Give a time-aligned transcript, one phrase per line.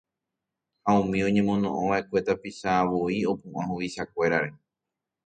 [0.83, 4.51] ha umi oñemono'õva'ekue tapicha voi opu'ã huvichakuérare